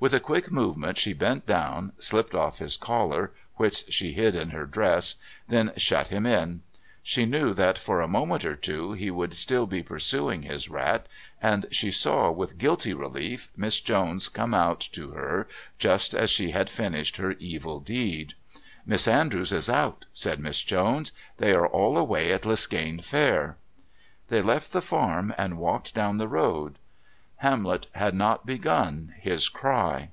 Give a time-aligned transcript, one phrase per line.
[0.00, 4.50] With a quick movement she bent down, slipped off his collar, which she hid in
[4.50, 5.14] her dress,
[5.46, 6.62] then shut him in.
[7.04, 11.06] She knew that for a moment or two he would still be pursuing his rat,
[11.40, 15.46] and she saw, with guilty relief, Miss Jones come out to her
[15.78, 18.34] just as she had finished her evil deed.
[18.84, 21.12] "Miss Andrews is out," said Miss Jones.
[21.36, 23.56] "They are all away at Liskane Fair."
[24.30, 26.80] They left the farm and walked down the road.
[27.42, 30.08] Hamlet had not begun his cry.